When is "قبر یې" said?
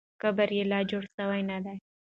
0.21-0.63